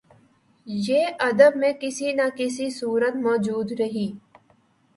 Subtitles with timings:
[0.67, 4.11] یہ ادب میں کسی نہ کسی صورت موجود رہی